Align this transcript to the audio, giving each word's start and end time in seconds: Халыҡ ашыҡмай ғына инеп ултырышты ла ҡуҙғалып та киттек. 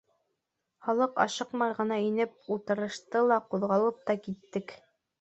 Халыҡ 0.87 1.13
ашыҡмай 1.25 1.77
ғына 1.81 2.01
инеп 2.07 2.51
ултырышты 2.57 3.25
ла 3.29 3.41
ҡуҙғалып 3.55 4.05
та 4.11 4.21
киттек. 4.27 4.79